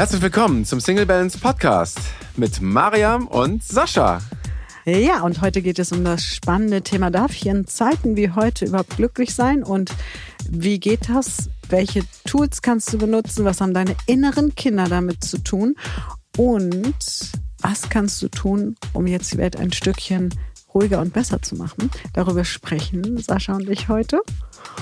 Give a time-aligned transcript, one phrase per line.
[0.00, 1.98] Herzlich willkommen zum Single Balance Podcast
[2.34, 4.22] mit Mariam und Sascha.
[4.86, 8.64] Ja, und heute geht es um das spannende Thema, darf ich in Zeiten wie heute
[8.64, 9.92] überhaupt glücklich sein und
[10.48, 11.50] wie geht das?
[11.68, 13.44] Welche Tools kannst du benutzen?
[13.44, 15.76] Was haben deine inneren Kinder damit zu tun?
[16.38, 20.30] Und was kannst du tun, um jetzt die Welt ein Stückchen
[20.72, 21.90] ruhiger und besser zu machen?
[22.14, 24.22] Darüber sprechen Sascha und ich heute.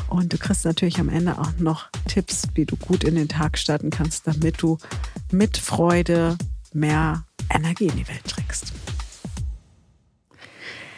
[0.08, 3.58] Und du kriegst natürlich am Ende auch noch Tipps, wie du gut in den Tag
[3.58, 4.78] starten kannst, damit du
[5.30, 6.36] mit Freude
[6.72, 8.72] mehr Energie in die Welt trägst.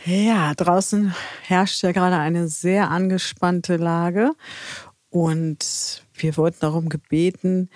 [0.04, 4.32] Ja, draußen herrscht ja gerade eine sehr angespannte Lage
[5.10, 7.68] und wir wurden darum gebeten,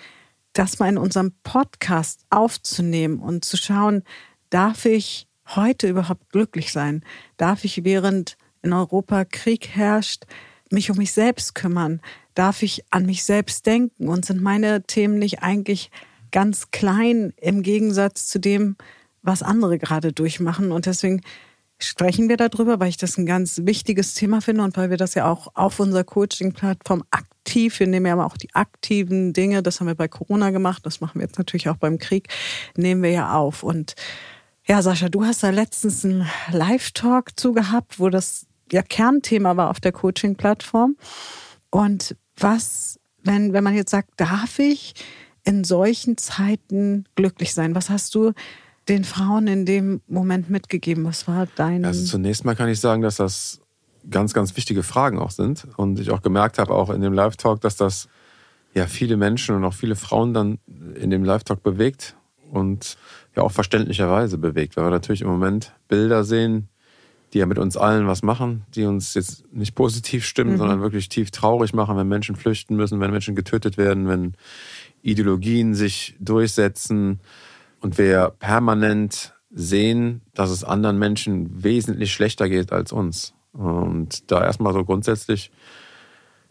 [0.53, 4.03] das mal in unserem Podcast aufzunehmen und zu schauen,
[4.49, 7.03] darf ich heute überhaupt glücklich sein?
[7.37, 10.25] Darf ich während in Europa Krieg herrscht,
[10.71, 12.01] mich um mich selbst kümmern?
[12.33, 14.07] Darf ich an mich selbst denken?
[14.07, 15.91] Und sind meine Themen nicht eigentlich
[16.31, 18.75] ganz klein im Gegensatz zu dem,
[19.21, 20.71] was andere gerade durchmachen?
[20.71, 21.21] Und deswegen
[21.77, 25.13] sprechen wir darüber, weil ich das ein ganz wichtiges Thema finde und weil wir das
[25.13, 29.79] ja auch auf unserer Coaching-Plattform aktiv, wir nehmen ja aber auch die aktiven Dinge, das
[29.79, 32.29] haben wir bei Corona gemacht, das machen wir jetzt natürlich auch beim Krieg,
[32.77, 33.63] nehmen wir ja auf.
[33.63, 33.95] Und
[34.65, 39.69] ja, Sascha, du hast da letztens einen Live-Talk zu gehabt, wo das ja Kernthema war
[39.69, 40.95] auf der Coaching-Plattform.
[41.69, 44.93] Und was, wenn, wenn man jetzt sagt, darf ich
[45.43, 47.75] in solchen Zeiten glücklich sein?
[47.75, 48.33] Was hast du
[48.87, 51.05] den Frauen in dem Moment mitgegeben?
[51.05, 51.85] Was war dein.
[51.85, 53.61] Also zunächst mal kann ich sagen, dass das
[54.09, 55.67] ganz, ganz wichtige Fragen auch sind.
[55.77, 58.07] Und ich auch gemerkt habe, auch in dem Live-Talk, dass das
[58.73, 60.59] ja viele Menschen und auch viele Frauen dann
[60.95, 62.15] in dem Live-Talk bewegt
[62.51, 62.97] und
[63.35, 66.69] ja auch verständlicherweise bewegt, weil wir natürlich im Moment Bilder sehen,
[67.35, 70.57] die ja mit uns allen was machen, die uns jetzt nicht positiv stimmen, mhm.
[70.57, 74.33] sondern wirklich tief traurig machen, wenn Menschen flüchten müssen, wenn Menschen getötet werden, wenn
[75.03, 77.19] Ideologien sich durchsetzen,
[77.85, 83.35] und wir permanent sehen, dass es anderen Menschen wesentlich schlechter geht als uns.
[83.53, 85.51] Und da erstmal so grundsätzlich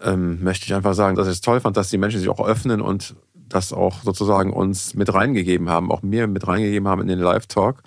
[0.00, 2.46] ähm, möchte ich einfach sagen, dass ich es toll fand, dass die Menschen sich auch
[2.46, 3.16] öffnen und
[3.48, 7.82] das auch sozusagen uns mit reingegeben haben, auch mir mit reingegeben haben in den Live-Talk.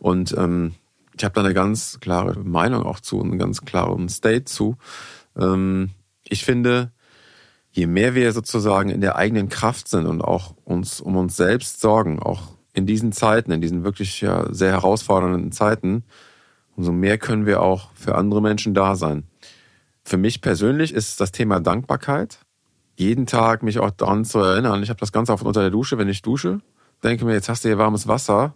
[0.00, 0.74] Und ähm,
[1.16, 4.76] ich habe da eine ganz klare Meinung auch zu, einen ganz klaren State zu.
[5.36, 5.90] Ähm,
[6.24, 6.92] ich finde,
[7.70, 11.80] je mehr wir sozusagen in der eigenen Kraft sind und auch uns um uns selbst
[11.80, 16.04] sorgen, auch in diesen Zeiten, in diesen wirklich ja, sehr herausfordernden Zeiten,
[16.76, 19.24] umso mehr können wir auch für andere Menschen da sein.
[20.04, 22.40] Für mich persönlich ist das Thema Dankbarkeit.
[22.96, 24.82] Jeden Tag mich auch daran zu erinnern.
[24.82, 26.60] Ich habe das ganz oft unter der Dusche, wenn ich dusche,
[27.02, 28.54] denke mir, jetzt hast du hier warmes Wasser.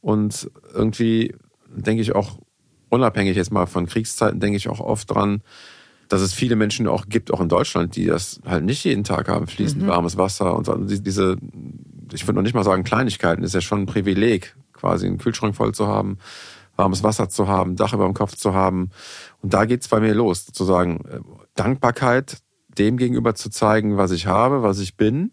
[0.00, 1.34] Und irgendwie
[1.76, 2.38] denke ich auch,
[2.88, 5.42] unabhängig jetzt mal von Kriegszeiten, denke ich auch oft dran,
[6.08, 9.28] dass es viele Menschen auch gibt, auch in Deutschland, die das halt nicht jeden Tag
[9.28, 9.88] haben, fließend mhm.
[9.88, 11.36] warmes Wasser und diese
[12.12, 15.56] ich würde noch nicht mal sagen Kleinigkeiten, ist ja schon ein Privileg, quasi einen Kühlschrank
[15.56, 16.18] voll zu haben,
[16.76, 18.90] warmes Wasser zu haben, Dach über dem Kopf zu haben.
[19.42, 21.20] Und da geht's bei mir los, sozusagen äh,
[21.54, 22.38] Dankbarkeit
[22.78, 25.32] dem gegenüber zu zeigen, was ich habe, was ich bin.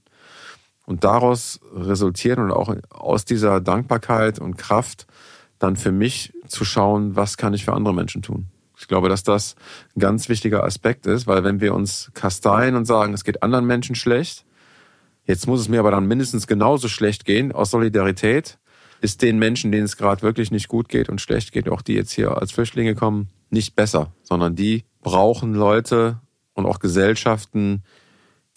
[0.85, 5.07] Und daraus resultieren und auch aus dieser Dankbarkeit und Kraft
[5.59, 8.47] dann für mich zu schauen, was kann ich für andere Menschen tun.
[8.77, 9.55] Ich glaube, dass das
[9.95, 13.65] ein ganz wichtiger Aspekt ist, weil wenn wir uns kasteien und sagen, es geht anderen
[13.65, 14.45] Menschen schlecht,
[15.25, 18.57] Jetzt muss es mir aber dann mindestens genauso schlecht gehen aus Solidarität.
[18.99, 21.93] Ist den Menschen, denen es gerade wirklich nicht gut geht und schlecht geht, auch die
[21.93, 26.19] jetzt hier als Flüchtlinge kommen, nicht besser, sondern die brauchen Leute
[26.53, 27.83] und auch Gesellschaften,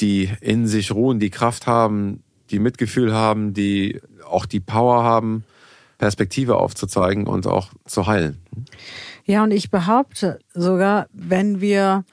[0.00, 5.44] die in sich ruhen, die Kraft haben, die Mitgefühl haben, die auch die Power haben,
[5.98, 8.38] Perspektive aufzuzeigen und auch zu heilen.
[9.24, 12.04] Ja, und ich behaupte sogar, wenn wir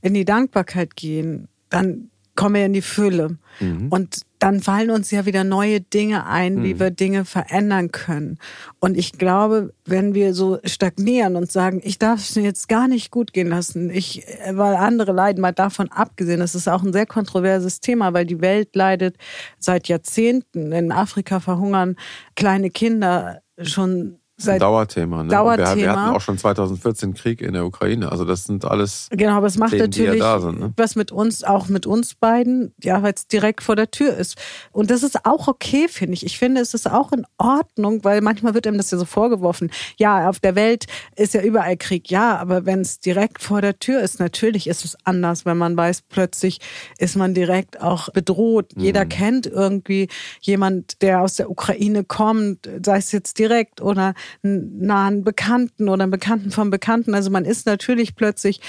[0.00, 3.38] in die Dankbarkeit gehen, dann kommen wir in die Fülle.
[3.60, 3.88] Mhm.
[3.88, 6.62] Und dann fallen uns ja wieder neue Dinge ein, mhm.
[6.62, 8.38] wie wir Dinge verändern können.
[8.78, 12.86] Und ich glaube, wenn wir so stagnieren und sagen, ich darf es mir jetzt gar
[12.86, 16.92] nicht gut gehen lassen, ich, weil andere leiden, mal davon abgesehen, das ist auch ein
[16.92, 19.16] sehr kontroverses Thema, weil die Welt leidet
[19.58, 20.70] seit Jahrzehnten.
[20.70, 21.96] In Afrika verhungern
[22.36, 25.22] kleine Kinder schon Seit Dauerthema.
[25.22, 25.30] Ne?
[25.30, 25.76] Dauerthema.
[25.76, 28.12] Wir, wir, hatten auch schon 2014 Krieg in der Ukraine.
[28.12, 29.08] Also das sind alles.
[29.10, 30.74] Genau, aber es macht Themen, natürlich ja sind, ne?
[30.76, 34.36] was mit uns, auch mit uns beiden, ja, weil es direkt vor der Tür ist.
[34.72, 36.26] Und das ist auch okay, finde ich.
[36.26, 39.70] Ich finde, es ist auch in Ordnung, weil manchmal wird einem das ja so vorgeworfen.
[39.96, 40.84] Ja, auf der Welt
[41.16, 42.10] ist ja überall Krieg.
[42.10, 45.78] Ja, aber wenn es direkt vor der Tür ist, natürlich ist es anders, wenn man
[45.78, 46.60] weiß, plötzlich
[46.98, 48.76] ist man direkt auch bedroht.
[48.76, 48.82] Mhm.
[48.82, 50.08] Jeder kennt irgendwie
[50.42, 54.12] jemand, der aus der Ukraine kommt, sei es jetzt direkt oder
[54.42, 57.14] nahen Bekannten oder einen Bekannten vom Bekannten.
[57.14, 58.60] Also man ist natürlich plötzlich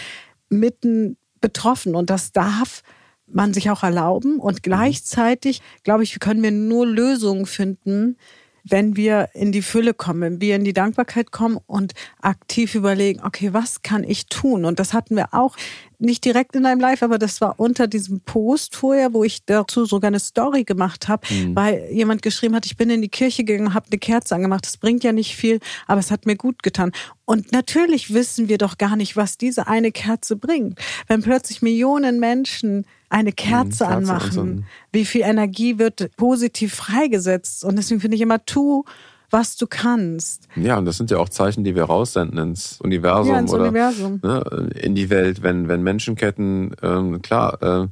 [0.50, 2.83] mitten betroffen und das darf
[3.27, 4.39] man sich auch erlauben.
[4.39, 8.18] Und gleichzeitig, glaube ich, können wir nur Lösungen finden,
[8.69, 13.21] wenn wir in die Fülle kommen, wenn wir in die Dankbarkeit kommen und aktiv überlegen,
[13.24, 14.65] okay, was kann ich tun?
[14.65, 15.56] Und das hatten wir auch
[16.00, 19.86] nicht direkt in einem Live, aber das war unter diesem Post vorher, wo ich dazu
[19.86, 21.56] sogar eine Story gemacht habe, mhm.
[21.56, 24.66] weil jemand geschrieben hat, ich bin in die Kirche gegangen, habe eine Kerze angemacht.
[24.66, 26.92] Das bringt ja nicht viel, aber es hat mir gut getan.
[27.26, 30.80] Und natürlich wissen wir doch gar nicht, was diese eine Kerze bringt.
[31.08, 37.64] Wenn plötzlich Millionen Menschen eine Kerze, Kerze anmachen, wie viel Energie wird positiv freigesetzt.
[37.64, 38.84] Und deswegen finde ich immer, tu
[39.30, 40.48] was du kannst.
[40.56, 43.64] Ja, und das sind ja auch Zeichen, die wir raussenden ins Universum ja, ins oder
[43.64, 44.20] Universum.
[44.24, 47.88] Ne, in die Welt, wenn, wenn Menschenketten, ähm, klar, äh,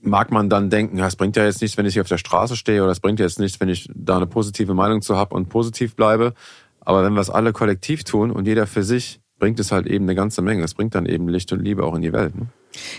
[0.00, 2.56] mag man dann denken, es bringt ja jetzt nichts, wenn ich hier auf der Straße
[2.56, 5.34] stehe oder es bringt ja jetzt nichts, wenn ich da eine positive Meinung zu habe
[5.34, 6.34] und positiv bleibe.
[6.80, 10.04] Aber wenn wir es alle kollektiv tun und jeder für sich, bringt es halt eben
[10.04, 10.62] eine ganze Menge.
[10.62, 12.36] Es bringt dann eben Licht und Liebe auch in die Welt.
[12.36, 12.46] Ne?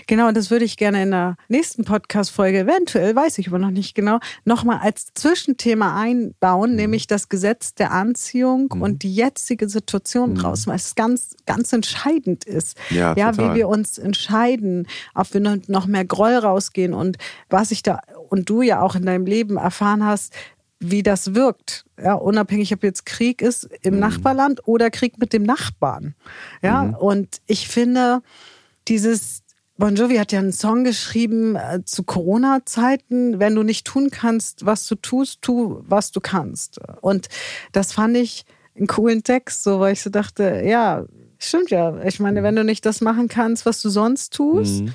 [0.08, 3.72] Genau, und das würde ich gerne in der nächsten Podcast-Folge, eventuell, weiß ich aber noch
[3.72, 6.76] nicht genau, nochmal als Zwischenthema einbauen, mhm.
[6.76, 8.82] nämlich das Gesetz der Anziehung mhm.
[8.82, 10.36] und die jetzige Situation mhm.
[10.36, 12.78] draußen, weil es ganz, ganz entscheidend ist.
[12.90, 17.18] Ja, ja wie wir uns entscheiden, ob wir noch mehr Groll rausgehen und
[17.50, 20.34] was ich da und du ja auch in deinem Leben erfahren hast,
[20.80, 21.86] wie das wirkt.
[22.02, 24.00] Ja, unabhängig, ob jetzt Krieg ist im mhm.
[24.02, 26.16] Nachbarland oder Krieg mit dem Nachbarn.
[26.62, 26.94] Ja, mhm.
[26.96, 28.22] und ich finde,
[28.88, 29.44] dieses
[29.78, 34.66] Bon Jovi hat ja einen Song geschrieben äh, zu Corona-Zeiten, wenn du nicht tun kannst,
[34.66, 36.80] was du tust, tu, was du kannst.
[37.02, 37.30] Und
[37.74, 38.46] das fand ich
[38.76, 41.06] einen coolen Text, so weil ich so dachte, ja,
[41.38, 42.02] stimmt ja.
[42.04, 44.94] Ich meine, wenn du nicht das machen kannst, was du sonst tust, mhm.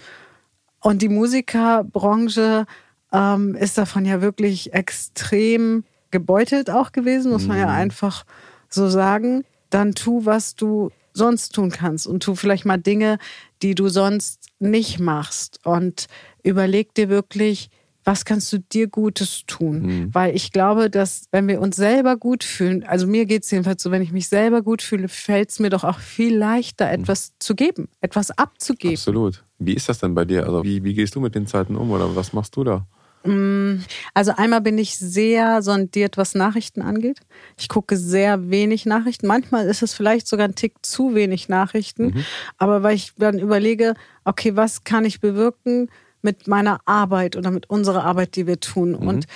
[0.80, 2.66] und die Musikerbranche
[3.12, 7.74] ähm, ist davon ja wirklich extrem gebeutelt auch gewesen, muss man ja mhm.
[7.74, 8.24] einfach
[8.68, 13.18] so sagen, dann tu, was du sonst tun kannst und tu vielleicht mal Dinge,
[13.62, 16.06] die du sonst nicht machst und
[16.42, 17.70] überleg dir wirklich,
[18.04, 19.82] was kannst du dir Gutes tun?
[19.82, 20.14] Mhm.
[20.14, 23.82] Weil ich glaube, dass wenn wir uns selber gut fühlen, also mir geht es jedenfalls
[23.82, 27.02] so, wenn ich mich selber gut fühle, fällt es mir doch auch viel leichter, mhm.
[27.02, 27.34] etwas mhm.
[27.38, 28.96] zu geben, etwas abzugeben.
[28.96, 29.44] Absolut.
[29.58, 30.44] Wie ist das denn bei dir?
[30.44, 32.86] Also wie, wie gehst du mit den Zeiten um oder was machst du da?
[33.24, 33.84] Mm,
[34.14, 37.20] also einmal bin ich sehr sondiert, was Nachrichten angeht.
[37.58, 39.26] Ich gucke sehr wenig Nachrichten.
[39.26, 42.06] Manchmal ist es vielleicht sogar ein Tick zu wenig Nachrichten.
[42.06, 42.24] Mhm.
[42.58, 45.88] Aber weil ich dann überlege, okay, was kann ich bewirken
[46.22, 48.90] mit meiner Arbeit oder mit unserer Arbeit, die wir tun?
[48.90, 49.08] Mhm.
[49.08, 49.26] Und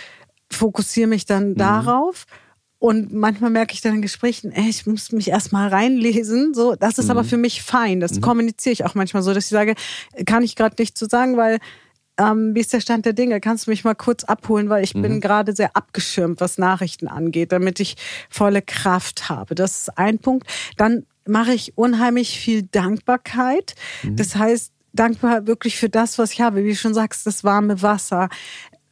[0.51, 1.57] fokussiere mich dann mhm.
[1.57, 2.27] darauf.
[2.79, 6.53] Und manchmal merke ich dann in Gesprächen, ey, ich muss mich erstmal reinlesen.
[6.53, 7.29] So, das ist aber mhm.
[7.29, 8.01] für mich fein.
[8.01, 8.21] Das mhm.
[8.21, 9.75] kommuniziere ich auch manchmal so, dass ich sage,
[10.27, 11.59] kann ich gerade nicht zu sagen, weil
[12.19, 13.41] ähm, wie ist der Stand der Dinge?
[13.41, 15.03] Kannst du mich mal kurz abholen, weil ich mhm.
[15.03, 17.97] bin gerade sehr abgeschirmt, was Nachrichten angeht, damit ich
[18.31, 19.55] volle Kraft habe.
[19.55, 20.47] Das ist ein Punkt.
[20.77, 23.75] Dann mache ich unheimlich viel Dankbarkeit.
[24.03, 24.17] Mhm.
[24.17, 26.65] Das heißt, dankbar wirklich für das, was ich habe.
[26.65, 28.29] Wie du schon sagst, das warme Wasser,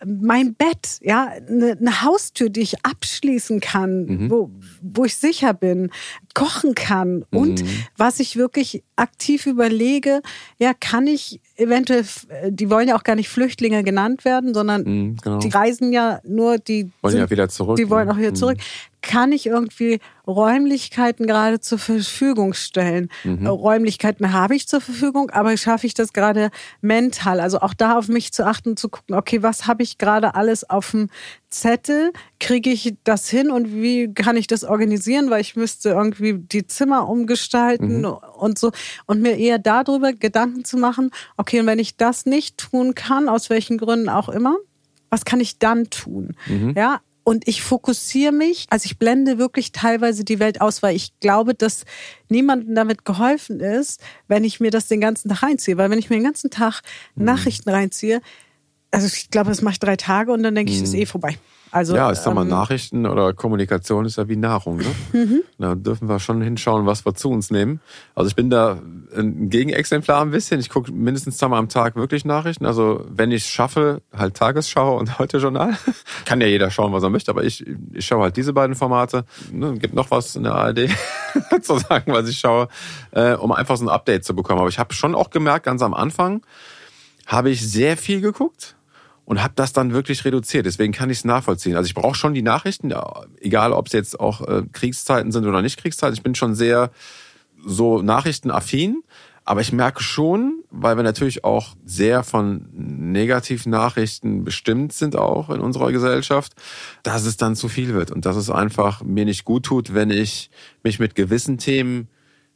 [0.05, 4.31] mein Bett, ja, eine, eine Haustür, die ich abschließen kann, mhm.
[4.31, 4.51] wo,
[4.83, 5.91] wo ich sicher bin,
[6.35, 7.85] kochen kann und mhm.
[7.97, 10.21] was ich wirklich aktiv überlege,
[10.59, 12.05] ja, kann ich eventuell,
[12.49, 15.39] die wollen ja auch gar nicht Flüchtlinge genannt werden, sondern mhm, genau.
[15.39, 17.77] die reisen ja nur, die wollen sind, ja wieder zurück.
[17.77, 18.37] Die wollen auch wieder mhm.
[18.37, 18.59] zurück.
[19.03, 23.11] Kann ich irgendwie Räumlichkeiten gerade zur Verfügung stellen?
[23.23, 23.47] Mhm.
[23.47, 26.51] Räumlichkeiten habe ich zur Verfügung, aber schaffe ich das gerade
[26.81, 27.41] mental?
[27.41, 30.69] Also auch da auf mich zu achten, zu gucken, okay, was habe ich gerade alles
[30.71, 31.11] auf dem
[31.51, 32.13] Zettel?
[32.41, 35.29] Kriege ich das hin und wie kann ich das organisieren?
[35.29, 38.17] Weil ich müsste irgendwie die Zimmer umgestalten mhm.
[38.39, 38.73] und so.
[39.07, 43.29] Und mir eher darüber Gedanken zu machen, okay, und wenn ich das nicht tun kann,
[43.29, 44.57] aus welchen Gründen auch immer,
[45.11, 46.35] was kann ich dann tun?
[46.47, 46.75] Mhm.
[46.77, 51.19] Ja, und ich fokussiere mich, also ich blende wirklich teilweise die Welt aus, weil ich
[51.21, 51.85] glaube, dass
[52.29, 55.79] niemandem damit geholfen ist, wenn ich mir das den ganzen Tag reinziehe.
[55.79, 56.83] Weil wenn ich mir den ganzen Tag
[57.15, 57.25] mhm.
[57.25, 58.21] Nachrichten reinziehe,
[58.91, 61.01] also ich glaube, das mache ich drei Tage und dann denke ich, es ist mhm.
[61.01, 61.39] eh vorbei.
[61.75, 64.77] Also, ja, ich sag mal, ähm, Nachrichten oder Kommunikation ist ja wie Nahrung.
[64.77, 64.95] Ne?
[65.13, 65.43] Mhm.
[65.59, 67.81] Da dürfen wir schon hinschauen, was wir zu uns nehmen.
[68.15, 68.79] Also ich bin da
[69.17, 70.61] ein Gegenexemplar ein bisschen.
[70.61, 72.65] Ich gucke mindestens zweimal am Tag wirklich Nachrichten.
[72.65, 75.77] Also wenn ich es schaffe, halt Tagesschau und Heute-Journal.
[76.25, 79.25] Kann ja jeder schauen, was er möchte, aber ich, ich schaue halt diese beiden Formate.
[79.51, 80.91] Ne, gibt noch was in der ARD
[81.63, 82.69] zu sagen, was ich schaue,
[83.11, 84.61] äh, um einfach so ein Update zu bekommen.
[84.61, 86.47] Aber ich habe schon auch gemerkt, ganz am Anfang
[87.27, 88.77] habe ich sehr viel geguckt
[89.25, 90.67] und habe das dann wirklich reduziert.
[90.67, 91.77] Deswegen kann ich es nachvollziehen.
[91.77, 92.93] Also ich brauche schon die Nachrichten,
[93.41, 96.15] egal ob es jetzt auch äh, Kriegszeiten sind oder nicht Kriegszeiten.
[96.15, 96.91] Ich bin schon sehr
[97.65, 99.03] so nachrichtenaffin.
[99.47, 105.61] Aber ich merke schon, weil wir natürlich auch sehr von Negativnachrichten bestimmt sind auch in
[105.61, 106.55] unserer Gesellschaft,
[107.03, 110.11] dass es dann zu viel wird und dass es einfach mir nicht gut tut, wenn
[110.11, 110.51] ich
[110.83, 112.09] mich mit gewissen Themen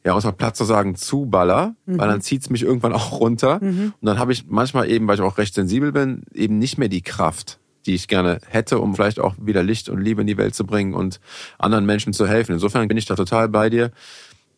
[0.05, 1.99] ja, muss man Platz zu sagen, zuballer, mhm.
[1.99, 3.59] weil dann zieht's mich irgendwann auch runter.
[3.61, 3.93] Mhm.
[3.99, 6.89] Und dann habe ich manchmal eben, weil ich auch recht sensibel bin, eben nicht mehr
[6.89, 10.37] die Kraft, die ich gerne hätte, um vielleicht auch wieder Licht und Liebe in die
[10.37, 11.19] Welt zu bringen und
[11.57, 12.53] anderen Menschen zu helfen.
[12.53, 13.91] Insofern bin ich da total bei dir,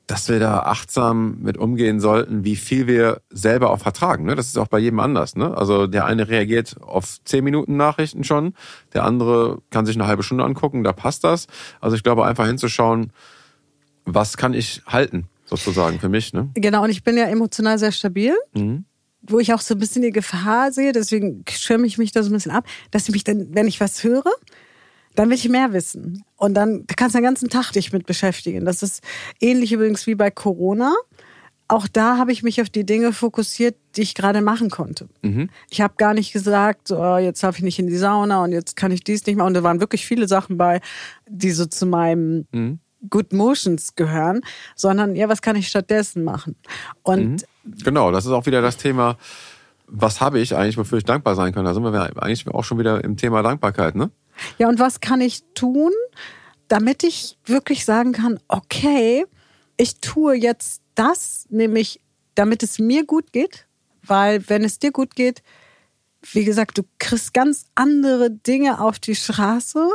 [0.07, 4.25] dass wir da achtsam mit umgehen sollten, wie viel wir selber auch vertragen.
[4.25, 4.35] Ne?
[4.35, 5.35] Das ist auch bei jedem anders.
[5.35, 5.55] Ne?
[5.55, 8.53] Also der eine reagiert auf zehn Minuten Nachrichten schon,
[8.93, 11.47] der andere kann sich eine halbe Stunde angucken, da passt das.
[11.79, 13.13] Also ich glaube, einfach hinzuschauen,
[14.05, 16.33] was kann ich halten, sozusagen für mich.
[16.33, 16.49] Ne?
[16.55, 18.33] Genau, und ich bin ja emotional sehr stabil.
[18.53, 18.85] Mhm.
[19.23, 22.31] Wo ich auch so ein bisschen die Gefahr sehe, deswegen schirme ich mich da so
[22.31, 24.31] ein bisschen ab, dass ich mich dann, wenn ich was höre,
[25.15, 26.23] dann will ich mehr wissen.
[26.37, 28.65] Und dann kannst du den ganzen Tag dich mit beschäftigen.
[28.65, 29.03] Das ist
[29.39, 30.95] ähnlich übrigens wie bei Corona.
[31.67, 35.07] Auch da habe ich mich auf die Dinge fokussiert, die ich gerade machen konnte.
[35.21, 35.49] Mhm.
[35.69, 38.51] Ich habe gar nicht gesagt, so, oh, jetzt darf ich nicht in die Sauna und
[38.51, 39.45] jetzt kann ich dies nicht mehr.
[39.45, 40.81] Und da waren wirklich viele Sachen bei,
[41.29, 42.79] die so zu meinem mhm.
[43.09, 44.41] Good Motions gehören,
[44.75, 46.55] sondern ja, was kann ich stattdessen machen?
[47.03, 47.83] Und mhm.
[47.83, 49.17] genau, das ist auch wieder das Thema,
[49.87, 51.65] was habe ich eigentlich, wofür ich dankbar sein kann?
[51.65, 54.09] Da sind wir eigentlich auch schon wieder im Thema Dankbarkeit, ne?
[54.57, 55.91] Ja, und was kann ich tun,
[56.67, 59.25] damit ich wirklich sagen kann, okay,
[59.77, 61.99] ich tue jetzt das, nämlich
[62.35, 63.67] damit es mir gut geht,
[64.03, 65.43] weil wenn es dir gut geht,
[66.31, 69.89] wie gesagt, du kriegst ganz andere Dinge auf die Straße,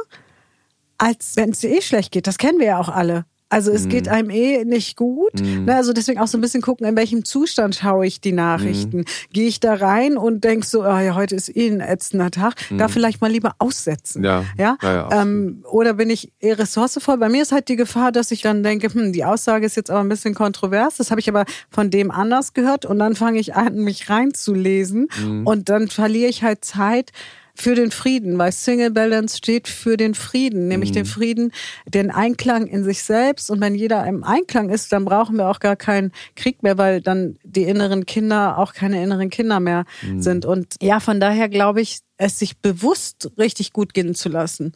[0.99, 2.27] als wenn es dir eh schlecht geht.
[2.27, 3.25] Das kennen wir ja auch alle.
[3.49, 3.91] Also es mhm.
[3.91, 5.41] geht einem eh nicht gut.
[5.41, 5.69] Mhm.
[5.69, 8.99] Also deswegen auch so ein bisschen gucken, in welchem Zustand schaue ich die Nachrichten.
[8.99, 9.05] Mhm.
[9.33, 12.55] Gehe ich da rein und denke so, oh ja, heute ist eh ein ätzender Tag,
[12.71, 12.79] mhm.
[12.79, 14.25] da vielleicht mal lieber aussetzen.
[14.25, 14.45] Ja.
[14.59, 14.77] ja?
[14.83, 17.19] ja, ja ähm, oder bin ich eher ressourcevoll?
[17.19, 19.91] Bei mir ist halt die Gefahr, dass ich dann denke, hm, die Aussage ist jetzt
[19.91, 20.97] aber ein bisschen kontrovers.
[20.97, 25.07] Das habe ich aber von dem anders gehört und dann fange ich an, mich reinzulesen
[25.23, 25.47] mhm.
[25.47, 27.13] und dann verliere ich halt Zeit
[27.57, 30.95] für den Frieden, weil Single Balance steht für den Frieden, nämlich mhm.
[30.95, 31.53] den Frieden,
[31.87, 33.51] den Einklang in sich selbst.
[33.51, 37.01] Und wenn jeder im Einklang ist, dann brauchen wir auch gar keinen Krieg mehr, weil
[37.01, 40.23] dann die inneren Kinder auch keine inneren Kinder mehr mhm.
[40.23, 40.45] sind.
[40.45, 44.73] Und ja, von daher glaube ich, es sich bewusst richtig gut gehen zu lassen.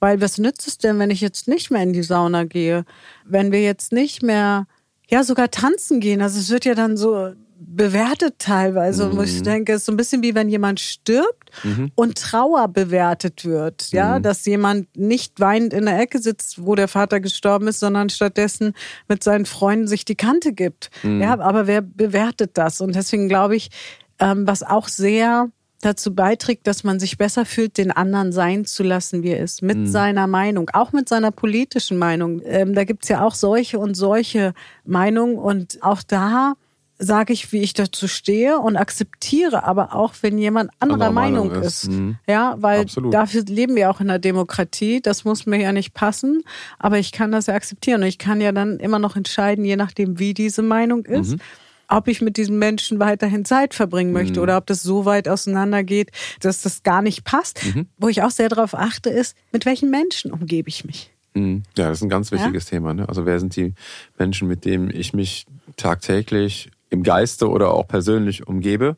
[0.00, 2.84] Weil was nützt es denn, wenn ich jetzt nicht mehr in die Sauna gehe?
[3.24, 4.66] Wenn wir jetzt nicht mehr,
[5.08, 6.20] ja, sogar tanzen gehen.
[6.20, 7.34] Also es wird ja dann so
[7.66, 9.16] bewertet teilweise, mhm.
[9.16, 11.90] wo ich denke, es ist so ein bisschen wie wenn jemand stirbt mhm.
[11.94, 14.22] und Trauer bewertet wird, ja, mhm.
[14.22, 18.74] dass jemand nicht weinend in der Ecke sitzt, wo der Vater gestorben ist, sondern stattdessen
[19.08, 20.90] mit seinen Freunden sich die Kante gibt.
[21.02, 21.22] Mhm.
[21.22, 22.80] Ja, aber wer bewertet das?
[22.80, 23.70] Und deswegen glaube ich,
[24.18, 25.50] ähm, was auch sehr
[25.82, 29.62] dazu beiträgt, dass man sich besser fühlt, den anderen sein zu lassen, wie er ist,
[29.62, 29.86] mit mhm.
[29.86, 32.40] seiner Meinung, auch mit seiner politischen Meinung.
[32.44, 34.54] Ähm, da gibt's ja auch solche und solche
[34.84, 36.54] Meinungen und auch da
[37.02, 41.62] sage ich, wie ich dazu stehe und akzeptiere aber auch, wenn jemand anderer Meinung, Meinung,
[41.62, 41.84] ist.
[41.84, 41.90] ist.
[41.90, 42.16] Mhm.
[42.28, 43.12] Ja, weil Absolut.
[43.12, 45.00] dafür leben wir auch in der Demokratie.
[45.00, 46.42] Das muss mir ja nicht passen,
[46.78, 49.76] aber ich kann das ja akzeptieren und ich kann ja dann immer noch entscheiden, je
[49.76, 51.32] nachdem, wie diese Meinung ist.
[51.32, 51.40] Mhm.
[51.88, 54.44] Ob ich mit diesem Menschen weiterhin Zeit verbringen möchte mhm.
[54.44, 57.62] oder ob das so weit auseinandergeht, dass das gar nicht passt.
[57.66, 57.86] Mhm.
[57.98, 61.10] Wo ich auch sehr darauf achte, ist, mit welchen Menschen umgebe ich mich.
[61.34, 61.64] Mhm.
[61.76, 62.76] Ja, das ist ein ganz wichtiges ja?
[62.76, 62.94] Thema.
[62.94, 63.08] Ne?
[63.08, 63.74] Also wer sind die
[64.18, 68.96] Menschen, mit denen ich mich tagtäglich im Geiste oder auch persönlich umgebe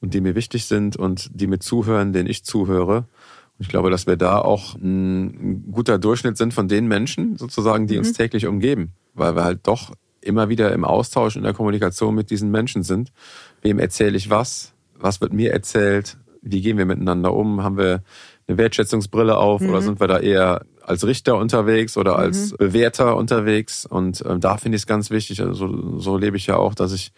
[0.00, 2.96] und die mir wichtig sind und die mir zuhören, denen ich zuhöre.
[2.96, 7.86] Und ich glaube, dass wir da auch ein guter Durchschnitt sind von den Menschen sozusagen,
[7.86, 8.00] die mhm.
[8.00, 12.30] uns täglich umgeben, weil wir halt doch immer wieder im Austausch in der Kommunikation mit
[12.30, 13.12] diesen Menschen sind.
[13.60, 14.72] Wem erzähle ich was?
[14.98, 16.18] Was wird mir erzählt?
[16.42, 17.62] Wie gehen wir miteinander um?
[17.62, 18.02] Haben wir
[18.48, 19.70] eine Wertschätzungsbrille auf mhm.
[19.70, 22.56] oder sind wir da eher als Richter unterwegs oder als mhm.
[22.58, 23.86] Bewerter unterwegs.
[23.86, 26.74] Und ähm, da finde ich es ganz wichtig, also so, so lebe ich ja auch,
[26.74, 27.12] dass ich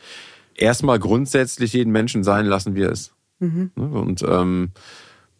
[0.55, 3.13] erstmal grundsätzlich jeden Menschen sein lassen, wie er ist.
[3.41, 3.71] Mhm.
[3.75, 3.87] Ne?
[3.87, 4.71] Und ähm,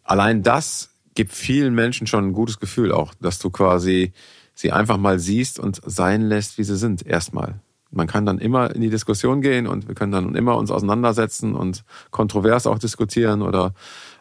[0.03, 4.11] allein das gibt vielen Menschen schon ein gutes Gefühl auch, dass du quasi
[4.53, 7.59] sie einfach mal siehst und sein lässt, wie sie sind, erstmal.
[7.91, 11.55] Man kann dann immer in die Diskussion gehen und wir können dann immer uns auseinandersetzen
[11.55, 13.73] und kontrovers auch diskutieren oder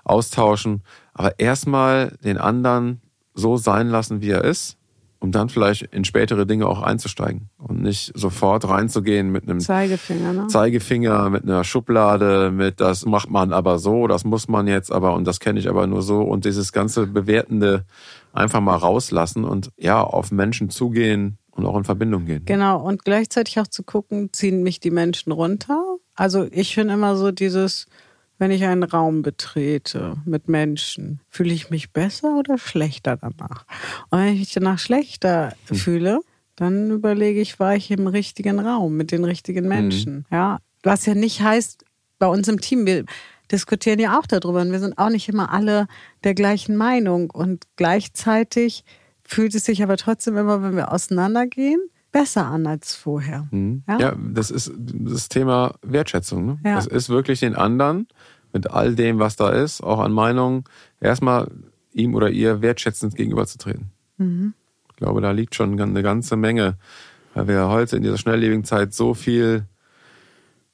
[0.04, 0.82] austauschen.
[1.12, 3.00] Aber erstmal den anderen
[3.34, 4.76] so sein lassen, wie er ist,
[5.18, 10.32] um dann vielleicht in spätere Dinge auch einzusteigen und nicht sofort reinzugehen mit einem Zeigefinger,
[10.32, 10.46] ne?
[10.48, 15.14] Zeigefinger mit einer Schublade, mit das macht man aber so, das muss man jetzt aber
[15.14, 17.84] und das kenne ich aber nur so und dieses ganze bewertende
[18.32, 22.44] einfach mal rauslassen und ja, auf Menschen zugehen und auch in Verbindung gehen.
[22.44, 25.82] Genau und gleichzeitig auch zu gucken, ziehen mich die Menschen runter?
[26.14, 27.86] Also ich finde immer so dieses
[28.38, 33.64] wenn ich einen Raum betrete mit Menschen, fühle ich mich besser oder schlechter danach?
[34.10, 35.76] Und wenn ich mich danach schlechter hm.
[35.76, 36.20] fühle,
[36.56, 40.16] dann überlege ich, war ich im richtigen Raum mit den richtigen Menschen?
[40.16, 40.24] Hm.
[40.30, 41.84] Ja, was ja nicht heißt,
[42.18, 43.04] bei uns im Team, wir
[43.50, 45.86] diskutieren ja auch darüber und wir sind auch nicht immer alle
[46.22, 48.84] der gleichen Meinung und gleichzeitig
[49.22, 51.80] fühlt es sich aber trotzdem immer, wenn wir auseinandergehen,
[52.14, 53.48] besser an als vorher.
[53.50, 53.82] Mhm.
[53.88, 53.98] Ja?
[53.98, 54.16] ja?
[54.16, 56.46] das ist das Thema Wertschätzung.
[56.46, 56.58] Ne?
[56.64, 56.78] Ja.
[56.78, 58.06] Es ist wirklich den anderen
[58.52, 60.62] mit all dem, was da ist, auch an Meinungen,
[61.00, 61.50] erstmal
[61.92, 63.90] ihm oder ihr wertschätzend gegenüberzutreten.
[64.18, 64.54] Mhm.
[64.90, 66.78] Ich glaube, da liegt schon eine ganze Menge,
[67.34, 69.66] weil wir heute in dieser schnelllebigen Zeit so viel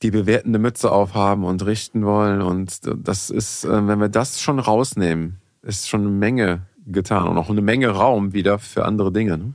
[0.03, 2.43] die bewertende Mütze aufhaben und richten wollen.
[2.43, 7.39] Und das ist, äh, wenn wir das schon rausnehmen, ist schon eine Menge getan und
[7.39, 9.39] auch eine Menge Raum wieder für andere Dinge.
[9.39, 9.55] Ne?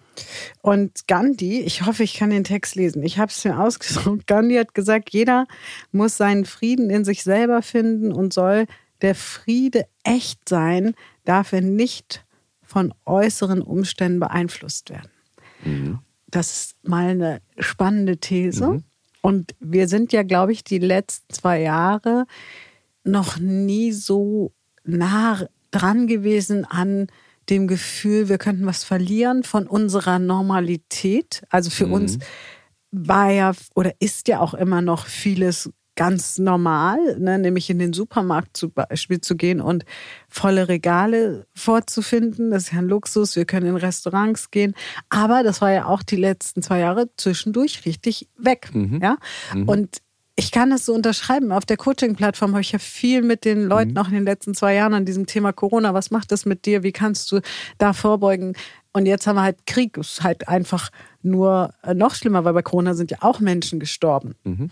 [0.62, 3.03] Und Gandhi, ich hoffe, ich kann den Text lesen.
[3.03, 4.27] Ich habe es mir ausgesucht.
[4.27, 5.48] Gandhi hat gesagt, jeder
[5.91, 8.65] muss seinen Frieden in sich selber finden und soll
[9.01, 12.25] der Friede echt sein, darf er nicht
[12.63, 15.12] von äußeren Umständen beeinflusst werden.
[15.63, 16.00] Mhm.
[16.27, 18.67] Das ist mal eine spannende These.
[18.67, 18.84] Mhm.
[19.22, 22.25] Und wir sind ja, glaube ich, die letzten zwei Jahre
[23.03, 24.51] noch nie so
[24.84, 27.08] nah dran gewesen an
[27.50, 31.44] dem Gefühl, wir könnten was verlieren von unserer Normalität.
[31.50, 31.94] Also für mhm.
[31.94, 32.20] uns
[32.91, 37.39] war ja oder ist ja auch immer noch vieles ganz normal, ne?
[37.39, 39.86] nämlich in den Supermarkt zum Beispiel zu gehen und
[40.27, 42.51] volle Regale vorzufinden.
[42.51, 43.36] Das ist ja ein Luxus.
[43.36, 44.75] Wir können in Restaurants gehen.
[45.10, 48.70] Aber das war ja auch die letzten zwei Jahre zwischendurch richtig weg.
[48.74, 49.00] Mhm.
[49.01, 49.17] Ja?
[49.53, 49.70] Mhm.
[49.70, 49.98] Und
[50.38, 51.51] ich kann das so unterschreiben.
[51.51, 53.98] Auf der Coaching-Plattform habe ich ja viel mit den Leuten mhm.
[53.98, 55.94] auch in den letzten zwei Jahren an diesem Thema Corona.
[55.94, 56.84] Was macht das mit dir?
[56.84, 57.39] Wie kannst du
[57.77, 58.54] da vorbeugen?
[58.92, 59.98] Und jetzt haben wir halt Krieg.
[59.98, 60.89] Es ist halt einfach
[61.22, 64.36] nur äh, noch schlimmer, weil bei Corona sind ja auch Menschen gestorben.
[64.44, 64.72] Mhm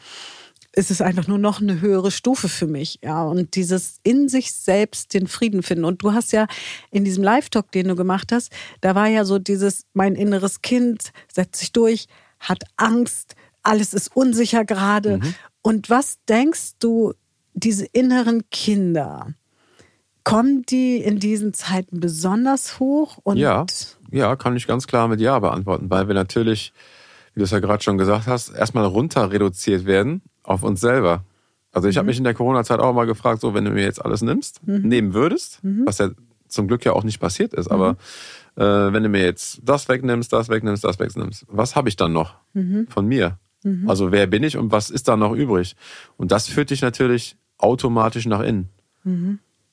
[0.75, 3.00] ist es einfach nur noch eine höhere Stufe für mich.
[3.03, 5.86] Ja, und dieses in sich selbst den Frieden finden.
[5.86, 6.48] Und du hast ja
[6.89, 8.51] in diesem Live-Talk, den du gemacht hast,
[8.82, 12.08] da war ja so dieses, mein inneres Kind setzt sich durch,
[12.39, 15.17] hat Angst, alles ist unsicher gerade.
[15.17, 15.36] Mhm.
[15.63, 17.13] Und was denkst du,
[17.53, 19.34] diese inneren Kinder,
[20.24, 23.17] kommen die in diesen Zeiten besonders hoch?
[23.24, 23.65] Und ja,
[24.12, 26.74] ja, kann ich ganz klar mit Ja beantworten, weil wir natürlich,
[27.34, 31.24] wie du es ja gerade schon gesagt hast, erstmal runter reduziert werden auf uns selber.
[31.72, 32.00] Also ich mhm.
[32.00, 34.65] habe mich in der Corona-Zeit auch mal gefragt, so wenn du mir jetzt alles nimmst,
[34.67, 34.88] mhm.
[34.88, 35.86] nehmen würdest, mhm.
[35.86, 36.10] was ja
[36.48, 37.93] zum Glück ja auch nicht passiert ist, aber
[38.55, 38.62] mhm.
[38.62, 42.13] äh, wenn du mir jetzt das wegnimmst, das wegnimmst, das wegnimmst, was habe ich dann
[42.13, 42.88] noch mhm.
[42.89, 43.39] von mir?
[43.63, 43.89] Mhm.
[43.89, 45.76] Also wer bin ich und was ist da noch übrig?
[46.17, 48.69] Und das führt dich natürlich automatisch nach innen.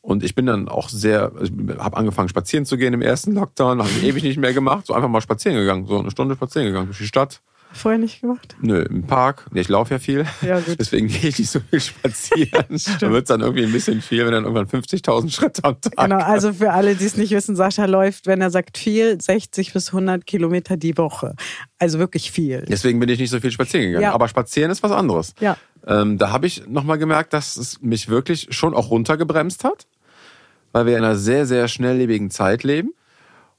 [0.03, 3.81] Und ich bin dann auch sehr, ich habe angefangen spazieren zu gehen im ersten Lockdown,
[3.81, 6.68] habe ich ewig nicht mehr gemacht, so einfach mal spazieren gegangen, so eine Stunde spazieren
[6.68, 7.42] gegangen durch die Stadt.
[7.72, 8.56] Vorher nicht gemacht?
[8.61, 9.46] Nö, im Park.
[9.54, 10.24] Ich laufe ja viel.
[10.42, 10.76] Ja, gut.
[10.80, 12.64] Deswegen gehe ich nicht so viel spazieren.
[13.00, 15.96] da wird es dann irgendwie ein bisschen viel, wenn dann irgendwann 50.000 Schritte am Tag.
[15.96, 19.72] Genau, also für alle, die es nicht wissen, Sascha läuft, wenn er sagt viel, 60
[19.72, 21.35] bis 100 Kilometer die Woche.
[21.78, 22.64] Also wirklich viel.
[22.68, 24.02] Deswegen bin ich nicht so viel spazieren gegangen.
[24.02, 24.12] Ja.
[24.12, 25.35] Aber spazieren ist was anderes.
[25.40, 25.56] Ja.
[25.87, 29.87] Ähm, da habe ich nochmal gemerkt, dass es mich wirklich schon auch runtergebremst hat,
[30.72, 32.92] weil wir in einer sehr, sehr schnelllebigen Zeit leben.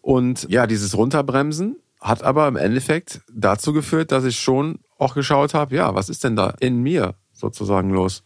[0.02, 5.54] Und ja, dieses Runterbremsen hat aber im Endeffekt dazu geführt, dass ich schon auch geschaut
[5.54, 8.24] habe, ja, was ist denn da in mir sozusagen los?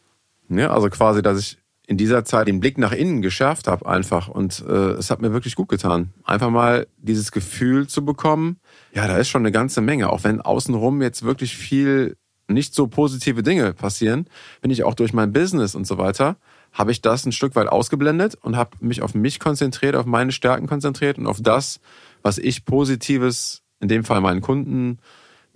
[0.49, 1.57] Ja, also quasi, dass ich
[1.87, 5.33] in dieser Zeit den Blick nach innen geschärft habe einfach und äh, es hat mir
[5.33, 6.13] wirklich gut getan.
[6.23, 8.59] Einfach mal dieses Gefühl zu bekommen,
[8.93, 12.87] ja, da ist schon eine ganze Menge, auch wenn außenrum jetzt wirklich viel nicht so
[12.87, 14.27] positive Dinge passieren,
[14.61, 16.37] bin ich auch durch mein Business und so weiter,
[16.71, 20.31] habe ich das ein Stück weit ausgeblendet und habe mich auf mich konzentriert, auf meine
[20.31, 21.79] Stärken konzentriert und auf das,
[22.21, 24.97] was ich Positives in dem Fall meinen Kunden,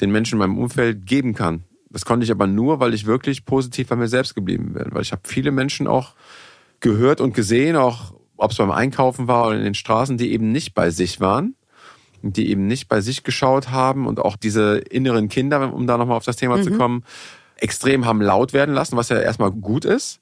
[0.01, 1.63] den Menschen in meinem Umfeld geben kann.
[1.89, 4.89] Das konnte ich aber nur, weil ich wirklich positiv bei mir selbst geblieben bin.
[4.91, 6.13] Weil ich habe viele Menschen auch
[6.79, 10.51] gehört und gesehen, auch ob es beim Einkaufen war oder in den Straßen, die eben
[10.51, 11.55] nicht bei sich waren,
[12.21, 16.17] die eben nicht bei sich geschaut haben und auch diese inneren Kinder, um da nochmal
[16.17, 16.63] auf das Thema mhm.
[16.63, 17.03] zu kommen,
[17.57, 20.21] extrem haben laut werden lassen, was ja erstmal gut ist,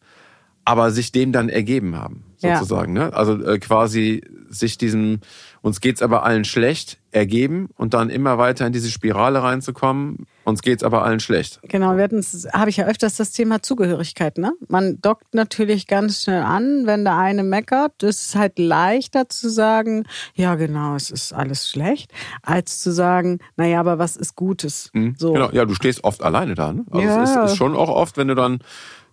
[0.66, 2.96] aber sich dem dann ergeben haben, sozusagen.
[2.96, 3.08] Ja.
[3.10, 3.14] Ne?
[3.14, 5.20] Also äh, quasi sich diesem
[5.62, 10.28] uns geht's aber allen schlecht, ergeben und dann immer weiter in diese Spirale reinzukommen.
[10.44, 11.60] Uns geht's aber allen schlecht.
[11.64, 14.38] Genau, wir hatten, habe ich ja öfters das Thema Zugehörigkeit.
[14.38, 14.54] Ne?
[14.70, 18.04] Man dockt natürlich ganz schnell an, wenn der eine meckert.
[18.04, 22.12] Es ist halt leichter zu sagen, ja genau, es ist alles schlecht,
[22.44, 24.90] als zu sagen, naja, aber was ist Gutes?
[24.94, 25.34] Mhm, so.
[25.34, 26.72] Genau, ja, du stehst oft alleine da.
[26.72, 26.86] Ne?
[26.92, 27.24] Also ja.
[27.24, 28.60] es ist, ist schon auch oft, wenn du dann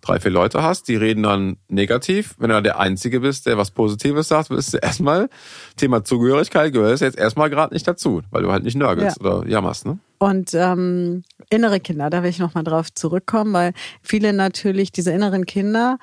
[0.05, 2.35] drei, vier Leute hast, die reden dann negativ.
[2.39, 5.29] Wenn du der Einzige bist, der was Positives sagt, bist du erstmal,
[5.77, 9.27] Thema Zugehörigkeit gehört jetzt erstmal gerade nicht dazu, weil du halt nicht nörgelst ja.
[9.27, 9.87] oder jammerst.
[9.87, 9.99] Ne?
[10.19, 15.47] Und ähm, innere Kinder, da will ich nochmal drauf zurückkommen, weil viele natürlich, diese inneren
[15.47, 15.99] Kinder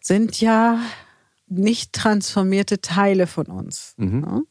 [0.00, 0.78] sind ja
[1.46, 3.94] nicht transformierte Teile von uns.
[3.96, 4.20] Mhm.
[4.20, 4.42] Ne?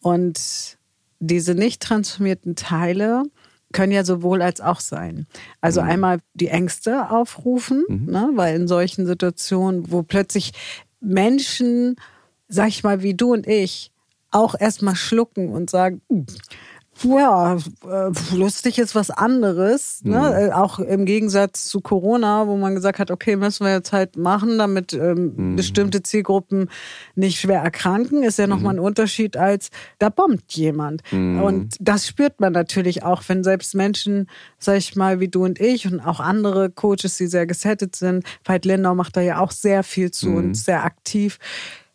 [0.00, 0.78] Und
[1.20, 3.24] diese nicht transformierten Teile
[3.72, 5.26] können ja sowohl als auch sein.
[5.60, 5.88] Also mhm.
[5.88, 8.10] einmal die Ängste aufrufen, mhm.
[8.10, 10.52] ne, weil in solchen Situationen, wo plötzlich
[11.00, 11.96] Menschen,
[12.48, 13.92] sag ich mal, wie du und ich,
[14.30, 16.26] auch erstmal schlucken und sagen, hm,
[17.02, 20.00] ja, äh, lustig ist was anderes.
[20.02, 20.18] Ne?
[20.18, 20.50] Mhm.
[20.50, 24.16] Äh, auch im Gegensatz zu Corona, wo man gesagt hat, okay, müssen wir jetzt halt
[24.16, 25.56] machen, damit ähm, mhm.
[25.56, 26.70] bestimmte Zielgruppen
[27.14, 28.80] nicht schwer erkranken, ist ja nochmal mhm.
[28.80, 31.02] ein Unterschied als, da bombt jemand.
[31.12, 31.42] Mhm.
[31.42, 35.60] Und das spürt man natürlich auch, wenn selbst Menschen, sag ich mal, wie du und
[35.60, 39.50] ich und auch andere Coaches, die sehr gesettet sind, Veit Lindau macht da ja auch
[39.50, 40.54] sehr viel zu und mhm.
[40.54, 41.38] sehr aktiv,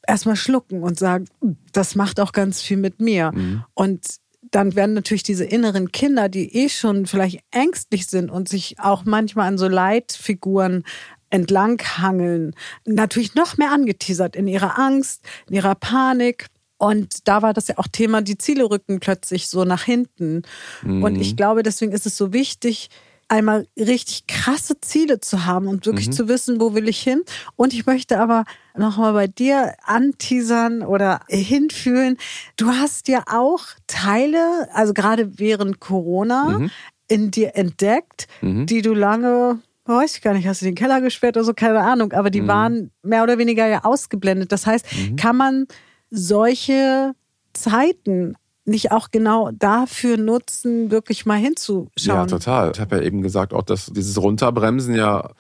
[0.07, 1.25] erstmal schlucken und sagen,
[1.71, 3.31] das macht auch ganz viel mit mir.
[3.33, 3.63] Mhm.
[3.73, 4.22] Und
[4.53, 9.03] dann werden natürlich diese inneren Kinder, die eh schon vielleicht ängstlich sind und sich auch
[9.03, 10.83] manchmal an so Leitfiguren
[11.31, 12.53] entlanghangeln,
[12.85, 16.45] natürlich noch mehr angeteasert in ihrer Angst, in ihrer Panik.
[16.77, 20.43] Und da war das ja auch Thema, die Ziele rücken plötzlich so nach hinten.
[20.83, 21.03] Mhm.
[21.03, 22.89] Und ich glaube, deswegen ist es so wichtig,
[23.27, 26.11] einmal richtig krasse Ziele zu haben und wirklich mhm.
[26.13, 27.21] zu wissen, wo will ich hin.
[27.55, 28.45] Und ich möchte aber
[28.77, 32.17] nochmal bei dir anteasern oder hinfühlen.
[32.57, 36.71] Du hast ja auch Teile, also gerade während Corona, mhm.
[37.07, 38.65] in dir entdeckt, mhm.
[38.65, 41.79] die du lange weiß ich gar nicht, hast du den Keller gesperrt oder so, keine
[41.79, 42.47] Ahnung, aber die mhm.
[42.47, 44.51] waren mehr oder weniger ja ausgeblendet.
[44.51, 45.15] Das heißt, mhm.
[45.17, 45.67] kann man
[46.09, 47.13] solche
[47.53, 51.89] Zeiten nicht auch genau dafür nutzen, wirklich mal hinzuschauen?
[51.97, 52.71] Ja, total.
[52.73, 55.31] Ich habe ja eben gesagt, auch dass dieses Runterbremsen ja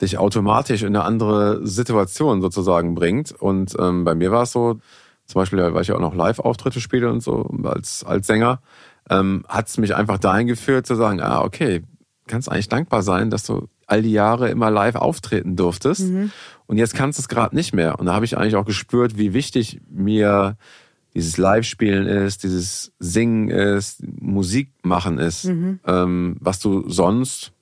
[0.00, 3.32] dich automatisch in eine andere Situation sozusagen bringt.
[3.32, 4.78] Und ähm, bei mir war es so,
[5.26, 8.60] zum Beispiel, weil ich ja auch noch Live-Auftritte spiele und so als, als Sänger,
[9.10, 11.82] ähm, hat es mich einfach dahin geführt zu sagen, ah, okay,
[12.26, 16.08] kannst eigentlich dankbar sein, dass du all die Jahre immer live auftreten durftest.
[16.08, 16.30] Mhm.
[16.66, 17.98] Und jetzt kannst du es gerade nicht mehr.
[17.98, 20.56] Und da habe ich eigentlich auch gespürt, wie wichtig mir
[21.14, 25.80] dieses Live-Spielen ist, dieses Singen ist, Musik machen ist, mhm.
[25.86, 27.52] ähm, was du sonst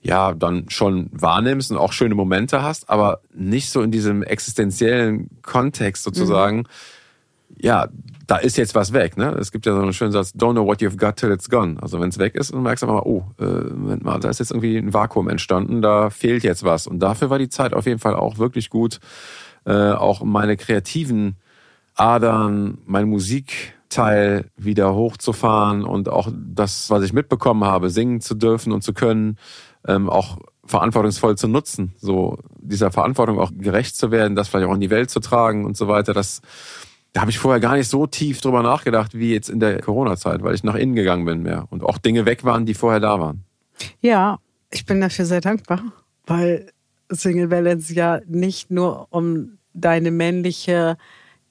[0.00, 5.28] ja dann schon wahrnimmst und auch schöne Momente hast, aber nicht so in diesem existenziellen
[5.42, 6.58] Kontext sozusagen.
[6.58, 6.64] Mhm.
[7.60, 7.88] Ja,
[8.26, 9.16] da ist jetzt was weg.
[9.16, 9.30] Ne?
[9.40, 11.76] Es gibt ja so einen schönen Satz, don't know what you've got till it's gone.
[11.80, 14.38] Also wenn es weg ist, dann merkst du mal, oh, äh, Moment mal, da ist
[14.38, 16.86] jetzt irgendwie ein Vakuum entstanden, da fehlt jetzt was.
[16.86, 19.00] Und dafür war die Zeit auf jeden Fall auch wirklich gut,
[19.64, 21.36] äh, auch meine kreativen
[21.98, 28.72] Adern, mein Musikteil wieder hochzufahren und auch das, was ich mitbekommen habe, singen zu dürfen
[28.72, 29.36] und zu können,
[29.86, 34.74] ähm, auch verantwortungsvoll zu nutzen, so dieser Verantwortung auch gerecht zu werden, das vielleicht auch
[34.74, 36.12] in die Welt zu tragen und so weiter.
[36.12, 36.42] Das,
[37.12, 40.42] da habe ich vorher gar nicht so tief drüber nachgedacht wie jetzt in der Corona-Zeit,
[40.42, 43.18] weil ich nach innen gegangen bin mehr und auch Dinge weg waren, die vorher da
[43.18, 43.44] waren.
[44.00, 44.38] Ja,
[44.70, 45.82] ich bin dafür sehr dankbar,
[46.26, 46.70] weil
[47.10, 50.98] Single Balance ja nicht nur um deine männliche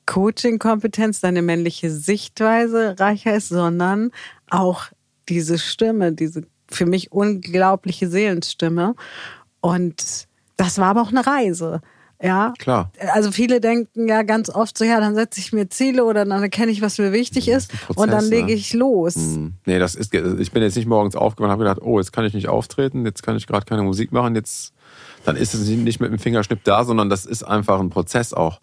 [0.07, 4.11] Coaching-Kompetenz, deine männliche Sichtweise reicher ist, sondern
[4.49, 4.85] auch
[5.29, 8.95] diese Stimme, diese für mich unglaubliche Seelenstimme.
[9.61, 11.81] Und das war aber auch eine Reise.
[12.21, 12.91] Ja, klar.
[13.13, 16.41] Also viele denken ja ganz oft so, ja, dann setze ich mir Ziele oder dann
[16.41, 18.53] erkenne ich, was mir wichtig ist Prozess, und dann lege ne?
[18.53, 19.15] ich los.
[19.15, 19.53] Mhm.
[19.67, 22.25] Nee, das ist, ich bin jetzt nicht morgens aufgewacht und habe gedacht, oh, jetzt kann
[22.25, 24.73] ich nicht auftreten, jetzt kann ich gerade keine Musik machen, jetzt,
[25.25, 28.61] dann ist es nicht mit dem Fingerschnipp da, sondern das ist einfach ein Prozess auch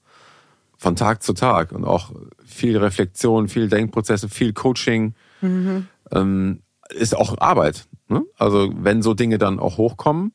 [0.84, 2.12] von Tag zu Tag und auch
[2.44, 5.14] viel Reflexion, viel Denkprozesse, viel Coaching.
[5.40, 5.86] Mhm.
[6.12, 7.86] Ähm, ist auch Arbeit.
[8.08, 8.22] Ne?
[8.36, 10.34] Also wenn so Dinge dann auch hochkommen,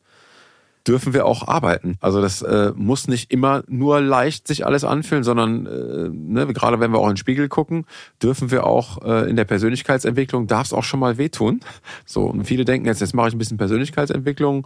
[0.87, 1.97] dürfen wir auch arbeiten.
[2.01, 6.79] Also das äh, muss nicht immer nur leicht sich alles anfühlen, sondern äh, ne, gerade
[6.79, 7.85] wenn wir auch in den Spiegel gucken,
[8.23, 11.59] dürfen wir auch äh, in der Persönlichkeitsentwicklung, darf es auch schon mal wehtun.
[12.07, 14.65] So, und viele denken jetzt, jetzt mache ich ein bisschen Persönlichkeitsentwicklung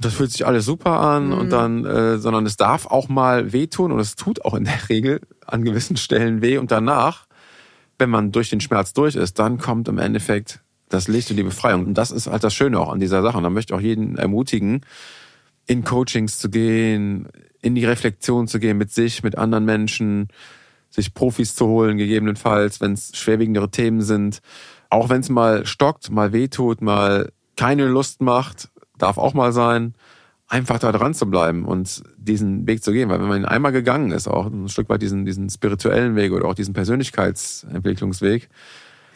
[0.00, 1.32] und das fühlt sich alles super an mhm.
[1.34, 4.78] und dann, äh, sondern es darf auch mal wehtun und es tut auch in der
[4.88, 7.26] Regel an gewissen Stellen weh und danach,
[7.98, 11.42] wenn man durch den Schmerz durch ist, dann kommt im Endeffekt das Licht und die
[11.42, 11.84] Befreiung.
[11.84, 13.36] Und das ist halt das Schöne auch an dieser Sache.
[13.36, 14.86] Und da möchte ich auch jeden ermutigen,
[15.66, 17.28] in Coachings zu gehen,
[17.60, 20.28] in die Reflexion zu gehen mit sich, mit anderen Menschen,
[20.88, 24.40] sich Profis zu holen, gegebenenfalls, wenn es schwerwiegendere Themen sind.
[24.88, 28.70] Auch wenn es mal stockt, mal wehtut, mal keine Lust macht,
[29.02, 29.94] darf auch mal sein,
[30.48, 33.08] einfach da dran zu bleiben und diesen Weg zu gehen.
[33.08, 36.46] Weil wenn man einmal gegangen ist, auch ein Stück weit diesen, diesen spirituellen Weg oder
[36.46, 38.48] auch diesen Persönlichkeitsentwicklungsweg,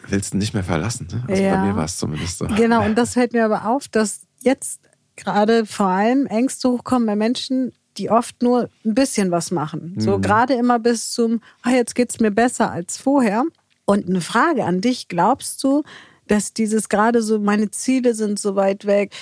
[0.07, 1.07] willst du nicht mehr verlassen.
[1.11, 1.23] Ne?
[1.27, 1.55] Also ja.
[1.55, 2.47] bei mir war es zumindest so.
[2.47, 4.81] Genau, und das fällt mir aber auf, dass jetzt
[5.17, 9.95] gerade vor allem Ängste hochkommen bei Menschen, die oft nur ein bisschen was machen.
[9.97, 10.21] So mhm.
[10.21, 13.43] gerade immer bis zum, ah, jetzt geht's mir besser als vorher.
[13.85, 15.83] Und eine Frage an dich, glaubst du,
[16.27, 19.13] dass dieses gerade so, meine Ziele sind so weit weg,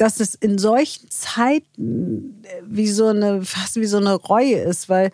[0.00, 5.10] dass es in solchen Zeiten wie so eine, fast wie so eine Reue ist, weil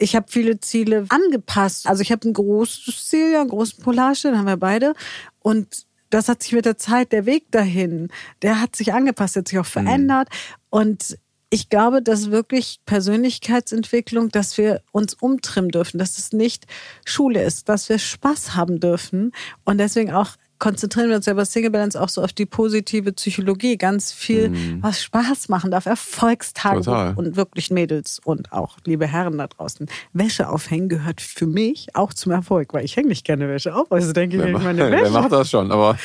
[0.00, 1.86] ich habe viele Ziele angepasst.
[1.86, 4.94] Also ich habe ein großes Ziel, ja, einen großen Polarstern, haben wir beide.
[5.38, 8.08] Und das hat sich mit der Zeit, der Weg dahin,
[8.42, 10.28] der hat sich angepasst, der hat sich auch verändert.
[10.28, 10.56] Mhm.
[10.70, 16.66] Und ich glaube, dass wirklich Persönlichkeitsentwicklung, dass wir uns umtrimmen dürfen, dass es nicht
[17.04, 19.30] Schule ist, dass wir Spaß haben dürfen
[19.64, 23.12] und deswegen auch konzentrieren wir uns ja bei Single Balance auch so auf die positive
[23.12, 23.76] Psychologie.
[23.76, 24.82] Ganz viel, mhm.
[24.82, 25.86] was Spaß machen darf.
[25.86, 29.86] Erfolgstage und wirklich Mädels und auch liebe Herren da draußen.
[30.12, 33.90] Wäsche aufhängen gehört für mich auch zum Erfolg, weil ich hänge nicht gerne Wäsche auf.
[33.90, 35.04] Also denke ich, wer, ich meine Wäsche.
[35.04, 35.70] Wer macht das schon?
[35.70, 35.96] Aber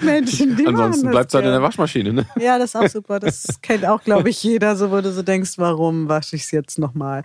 [0.00, 2.12] Menschen, die ansonsten bleibt es halt in der Waschmaschine.
[2.12, 2.26] Ne?
[2.38, 3.20] Ja, das ist auch super.
[3.20, 6.50] Das kennt auch, glaube ich, jeder, so wo du so denkst, warum wasche ich es
[6.50, 7.22] jetzt nochmal?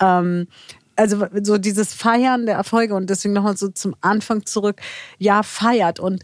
[0.00, 0.48] Ähm,
[0.96, 4.80] also so dieses Feiern der Erfolge und deswegen nochmal so zum Anfang zurück.
[5.18, 6.22] Ja, feiert und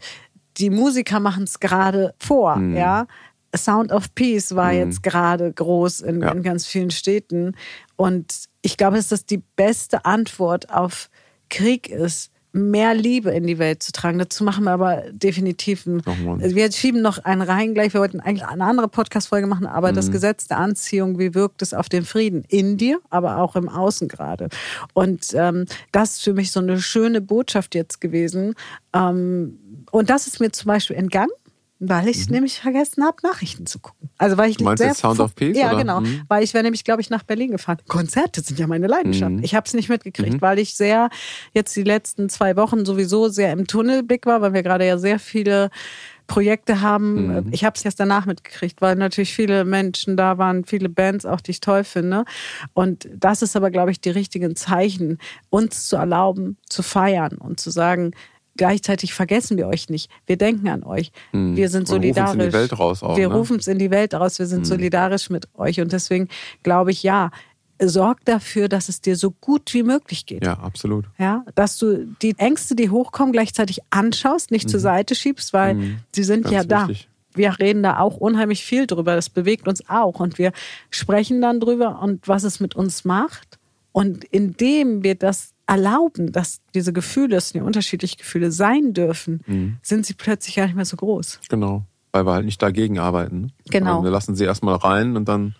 [0.59, 2.77] die Musiker machen es gerade vor, mhm.
[2.77, 3.07] ja.
[3.55, 4.79] Sound of Peace war mhm.
[4.79, 6.33] jetzt gerade groß in, ja.
[6.33, 7.55] in ganz vielen Städten
[7.97, 11.11] und ich glaube, dass das die beste Antwort auf
[11.51, 14.19] Krieg ist, mehr Liebe in die Welt zu tragen.
[14.19, 17.95] Dazu machen wir aber definitiv ein, wir schieben noch einen rein gleich.
[17.95, 19.97] Wir wollten eigentlich eine andere Podcast-Folge machen, aber mhm.
[19.97, 23.69] das Gesetz der Anziehung, wie wirkt es auf den Frieden in dir, aber auch im
[23.69, 24.49] Außen gerade.
[24.93, 28.55] Und ähm, das ist für mich so eine schöne Botschaft jetzt gewesen.
[28.93, 29.59] Ähm,
[29.91, 31.33] und das ist mir zum Beispiel entgangen
[31.85, 32.35] weil ich mhm.
[32.35, 34.09] nämlich vergessen habe, Nachrichten zu gucken.
[34.17, 35.57] Also weil ich du meinst sehr Sound of Peace?
[35.57, 35.79] Ja, oder?
[35.79, 36.01] genau.
[36.01, 36.23] Mhm.
[36.29, 37.79] Weil ich wäre nämlich, glaube ich, nach Berlin gefahren.
[37.89, 39.33] Konzerte sind ja meine Leidenschaft.
[39.33, 39.43] Mhm.
[39.43, 40.41] Ich habe es nicht mitgekriegt, mhm.
[40.41, 41.11] weil ich sehr
[41.55, 45.19] jetzt die letzten zwei Wochen sowieso sehr im Tunnelblick war, weil wir gerade ja sehr
[45.19, 45.71] viele
[46.29, 47.27] Projekte haben.
[47.27, 47.49] Mhm.
[47.51, 51.41] Ich habe es erst danach mitgekriegt, weil natürlich viele Menschen da waren, viele Bands auch,
[51.41, 52.25] die ich toll finde.
[52.75, 55.19] Und das ist aber, glaube ich, die richtigen Zeichen,
[55.51, 58.13] uns zu erlauben, zu feiern und zu sagen,
[58.57, 60.11] gleichzeitig vergessen wir euch nicht.
[60.27, 61.13] Wir denken an euch.
[61.33, 61.57] Hm.
[61.57, 62.39] Wir sind solidarisch.
[62.39, 63.03] Wir rufen es in die Welt raus.
[63.03, 63.35] Auch, wir ne?
[63.35, 64.39] rufen es in die Welt raus.
[64.39, 64.65] Wir sind hm.
[64.65, 65.81] solidarisch mit euch.
[65.81, 66.29] Und deswegen
[66.63, 67.31] glaube ich, ja,
[67.85, 70.45] sorg dafür, dass es dir so gut wie möglich geht.
[70.45, 71.07] Ja, absolut.
[71.19, 74.71] Ja, dass du die Ängste, die hochkommen, gleichzeitig anschaust, nicht mhm.
[74.71, 75.99] zur Seite schiebst, weil mhm.
[76.13, 76.89] sie sind Ganz ja da.
[76.89, 77.09] Wichtig.
[77.35, 79.15] Wir reden da auch unheimlich viel drüber.
[79.15, 80.21] Das bewegt uns auch.
[80.21, 80.53] Und wir
[80.91, 83.59] sprechen dann drüber und was es mit uns macht.
[83.91, 89.77] Und indem wir das erlauben, dass diese Gefühle, dass die unterschiedliche Gefühle sein dürfen, mhm.
[89.83, 91.41] sind sie plötzlich gar nicht mehr so groß.
[91.49, 93.41] Genau, weil wir halt nicht dagegen arbeiten.
[93.43, 93.49] Ne?
[93.71, 94.03] Genau.
[94.03, 95.55] wir lassen sie erstmal rein und dann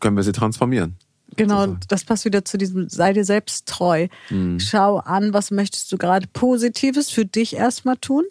[0.00, 0.96] können wir sie transformieren.
[1.36, 1.80] Genau, sozusagen.
[1.88, 4.08] das passt wieder zu diesem, sei dir selbst treu.
[4.30, 4.60] Mhm.
[4.60, 8.24] Schau an, was möchtest du gerade Positives für dich erstmal tun?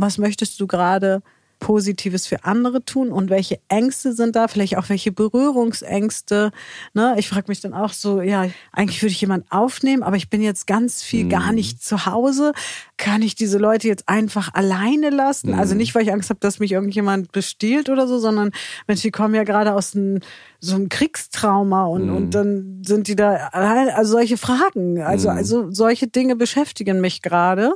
[0.00, 1.22] was möchtest du gerade
[1.60, 6.50] Positives für andere tun und welche Ängste sind da, vielleicht auch welche Berührungsängste.
[6.94, 7.14] Ne?
[7.18, 10.42] Ich frage mich dann auch so, ja, eigentlich würde ich jemanden aufnehmen, aber ich bin
[10.42, 11.28] jetzt ganz viel mhm.
[11.28, 12.52] gar nicht zu Hause.
[12.96, 15.48] Kann ich diese Leute jetzt einfach alleine lassen?
[15.48, 15.70] Also mhm.
[15.70, 18.50] Also nicht, weil ich Angst habe, dass mich irgendjemand bestiehlt oder so, sondern
[18.88, 20.18] Mensch, die kommen ja gerade aus einem
[20.60, 22.16] so einem Kriegstrauma und, mhm.
[22.16, 25.36] und dann sind die da, also solche Fragen, also, mhm.
[25.36, 27.72] also solche Dinge beschäftigen mich gerade.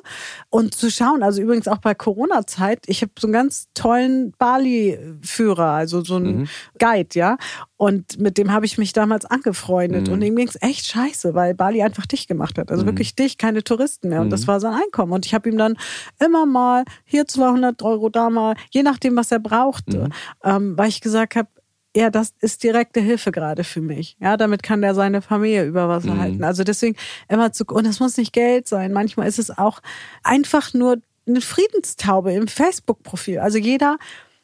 [0.50, 5.70] Und zu schauen, also übrigens auch bei Corona-Zeit, ich habe so einen ganz tollen Bali-Führer,
[5.70, 6.48] also so einen mhm.
[6.78, 7.38] Guide, ja.
[7.76, 10.08] Und mit dem habe ich mich damals angefreundet.
[10.08, 10.24] Und mhm.
[10.24, 12.70] ihm ging es echt scheiße, weil Bali einfach dicht gemacht hat.
[12.70, 12.88] Also mhm.
[12.88, 14.20] wirklich dicht, keine Touristen mehr.
[14.20, 14.46] Und das mhm.
[14.48, 15.12] war sein Einkommen.
[15.12, 15.76] Und ich habe ihm dann
[16.18, 20.08] immer mal hier 200 Euro, da mal, je nachdem, was er brauchte,
[20.42, 21.48] ähm, weil ich gesagt habe,
[21.96, 24.16] ja, das ist direkte Hilfe gerade für mich.
[24.20, 26.20] Ja, damit kann der seine Familie über Wasser mhm.
[26.20, 26.44] halten.
[26.44, 26.96] Also deswegen
[27.28, 28.92] immer zu, und es muss nicht Geld sein.
[28.92, 29.80] Manchmal ist es auch
[30.22, 33.38] einfach nur eine Friedenstaube im Facebook-Profil.
[33.38, 33.98] Also jeder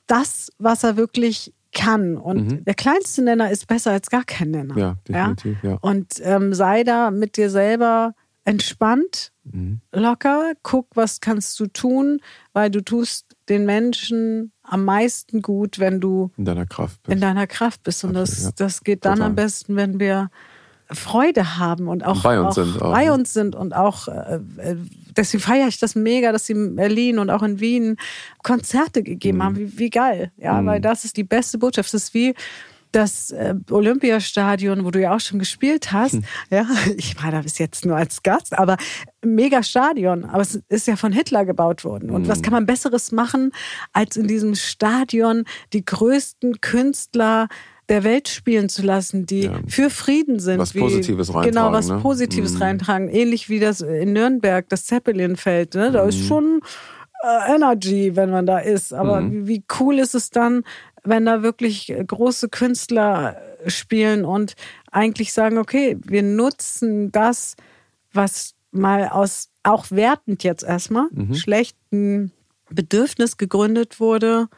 [0.07, 2.17] das, was er wirklich kann.
[2.17, 2.65] Und mhm.
[2.65, 4.77] der kleinste Nenner ist besser als gar kein Nenner.
[4.77, 5.59] Ja, definitiv.
[5.63, 5.71] Ja?
[5.71, 5.79] ja.
[5.81, 9.81] Und ähm, sei da mit dir selber entspannt, mhm.
[9.93, 12.21] locker, guck, was kannst du tun,
[12.53, 17.13] weil du tust den Menschen am meisten gut, wenn du in deiner Kraft bist.
[17.13, 18.05] In deiner Kraft bist.
[18.05, 18.51] Und das, ja.
[18.57, 19.29] das geht dann Total.
[19.29, 20.31] am besten, wenn wir
[20.93, 23.13] Freude haben und auch bei uns, auch sind, auch, bei ne?
[23.13, 24.77] uns sind und auch äh, äh,
[25.17, 27.97] deswegen feiere ich das mega, dass sie in Berlin und auch in Wien
[28.43, 29.43] Konzerte gegeben mhm.
[29.43, 29.57] haben.
[29.57, 30.67] Wie, wie geil, ja, mhm.
[30.67, 31.93] weil das ist die beste Botschaft.
[31.93, 32.35] Das ist wie
[32.93, 36.15] das äh, Olympiastadion, wo du ja auch schon gespielt hast.
[36.15, 36.25] Hm.
[36.51, 38.77] Ja, ich war da bis jetzt nur als Gast, aber
[39.25, 40.25] mega Stadion.
[40.25, 42.11] Aber es ist ja von Hitler gebaut worden.
[42.11, 42.29] Und hm.
[42.29, 43.53] was kann man Besseres machen,
[43.93, 47.49] als in diesem Stadion die größten Künstler
[47.91, 49.61] der Welt spielen zu lassen, die ja.
[49.67, 50.59] für Frieden sind.
[50.59, 51.51] Was wie, Positives reintragen.
[51.51, 51.99] Genau, was ne?
[51.99, 52.63] Positives mhm.
[52.63, 53.09] reintragen.
[53.09, 55.75] Ähnlich wie das in Nürnberg, das Zeppelin-Feld.
[55.75, 55.91] Ne?
[55.91, 56.09] Da mhm.
[56.09, 56.61] ist schon
[57.23, 58.95] äh, Energy, wenn man da ist.
[58.95, 59.47] Aber mhm.
[59.47, 60.63] wie, wie cool ist es dann,
[61.05, 64.55] wenn da wirklich große Künstler spielen und
[64.91, 67.57] eigentlich sagen, okay, wir nutzen das,
[68.13, 71.35] was mal aus, auch wertend jetzt erstmal, mhm.
[71.35, 72.33] schlechten
[72.71, 74.49] Bedürfnis gegründet wurde,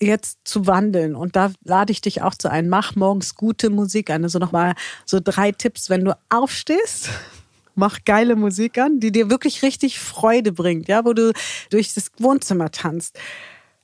[0.00, 1.16] jetzt zu wandeln.
[1.16, 2.68] Und da lade ich dich auch zu ein.
[2.68, 4.22] Mach morgens gute Musik an.
[4.22, 7.10] Also nochmal so drei Tipps, wenn du aufstehst.
[7.74, 11.32] Mach geile Musik an, die dir wirklich richtig Freude bringt, ja, wo du
[11.70, 13.18] durch das Wohnzimmer tanzt.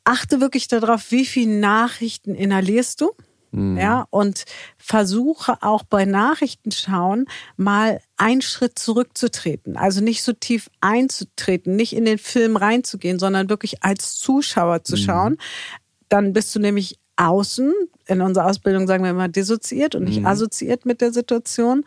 [0.04, 3.12] Achte wirklich darauf, wie viele Nachrichten inhalierst du.
[3.54, 3.78] Mhm.
[3.78, 4.44] Ja, und
[4.76, 9.76] versuche auch bei Nachrichten schauen, mal einen Schritt zurückzutreten.
[9.76, 14.96] Also nicht so tief einzutreten, nicht in den Film reinzugehen, sondern wirklich als Zuschauer zu
[14.96, 15.00] mhm.
[15.00, 15.36] schauen.
[16.08, 17.72] Dann bist du nämlich außen,
[18.06, 20.26] in unserer Ausbildung sagen wir immer dissoziiert und nicht mhm.
[20.26, 21.84] assoziiert mit der Situation.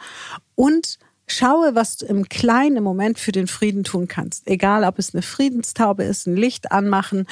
[0.56, 0.98] Und
[1.30, 4.48] Schaue, was du im Kleinen im Moment für den Frieden tun kannst.
[4.48, 7.28] Egal, ob es eine Friedenstaube ist, ein Licht anmachen,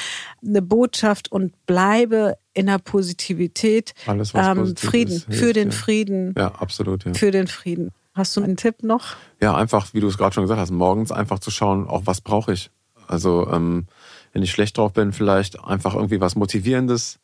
[0.46, 3.94] eine Botschaft und bleibe in der Positivität.
[4.06, 5.76] Alles, was ähm, Frieden, ist, hilft, für den ja.
[5.76, 6.36] Frieden.
[6.38, 7.06] Ja, absolut.
[7.06, 7.14] Ja.
[7.14, 7.92] Für den Frieden.
[8.14, 9.16] Hast du einen Tipp noch?
[9.42, 12.20] Ja, einfach, wie du es gerade schon gesagt hast, morgens einfach zu schauen, auch was
[12.20, 12.72] brauche ich.
[13.08, 13.88] Also, ähm,
[14.34, 17.20] wenn ich schlecht drauf bin, vielleicht einfach irgendwie was Motivierendes.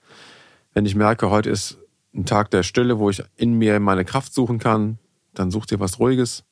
[0.73, 1.79] Wenn ich merke, heute ist
[2.13, 4.99] ein Tag der Stille, wo ich in mir meine Kraft suchen kann,
[5.33, 6.45] dann such dir was Ruhiges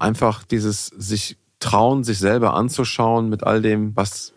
[0.00, 4.34] einfach dieses sich trauen, sich selber anzuschauen mit all dem, was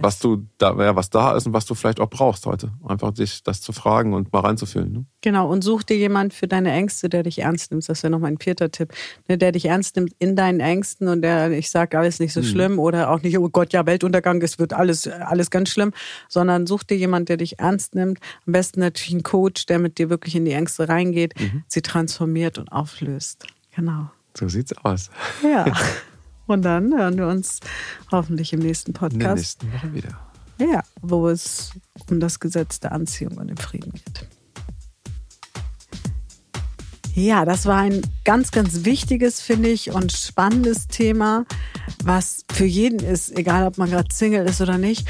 [0.00, 2.72] was du da, ja, was da ist und was du vielleicht auch brauchst heute.
[2.86, 4.92] Einfach dich das zu fragen und mal reinzufühlen.
[4.92, 5.04] Ne?
[5.20, 7.88] Genau, und such dir jemand für deine Ängste, der dich ernst nimmt.
[7.88, 8.92] Das wäre noch mein vierter Tipp.
[9.28, 12.40] Ne, der dich ernst nimmt in deinen Ängsten und der, ich sage alles nicht so
[12.40, 12.46] hm.
[12.46, 15.92] schlimm oder auch nicht, oh Gott, ja, Weltuntergang, es wird alles, alles ganz schlimm,
[16.28, 18.18] sondern such dir jemand, der dich ernst nimmt.
[18.46, 21.64] Am besten natürlich ein Coach, der mit dir wirklich in die Ängste reingeht, mhm.
[21.66, 23.46] sie transformiert und auflöst.
[23.74, 24.10] Genau.
[24.36, 25.10] So sieht's aus.
[25.42, 25.66] Ja.
[26.46, 27.60] Und dann hören wir uns
[28.10, 29.14] hoffentlich im nächsten Podcast.
[29.14, 30.18] In der nächsten Woche wieder.
[30.58, 31.72] Ja, wo es
[32.10, 34.28] um das Gesetz der Anziehung und den Frieden geht.
[37.14, 41.44] Ja, das war ein ganz, ganz wichtiges, finde ich, und spannendes Thema,
[42.04, 45.06] was für jeden ist, egal ob man gerade Single ist oder nicht.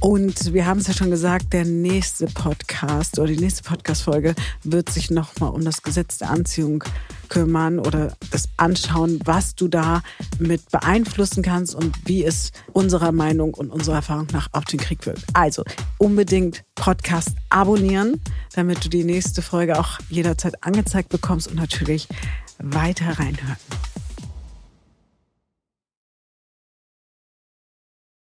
[0.00, 4.90] Und wir haben es ja schon gesagt, der nächste Podcast oder die nächste Podcast-Folge wird
[4.90, 6.84] sich nochmal um das Gesetz der Anziehung
[7.28, 10.02] kümmern oder das anschauen, was du da
[10.38, 15.04] mit beeinflussen kannst und wie es unserer Meinung und unserer Erfahrung nach auf den Krieg
[15.06, 15.24] wirkt.
[15.32, 15.64] Also
[15.98, 18.20] unbedingt Podcast abonnieren,
[18.54, 22.08] damit du die nächste Folge auch jederzeit angezeigt bekommst und natürlich
[22.58, 23.56] weiter reinhören.